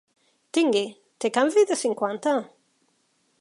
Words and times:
Tingui, 0.57 0.81
té 1.25 1.31
canvi 1.35 1.67
de 1.73 1.77
cinquanta? 1.83 2.35